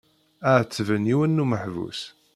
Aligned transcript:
Ɛettben 0.55 1.03
yiwen 1.09 1.35
n 1.39 1.43
umeḥbus. 1.43 2.01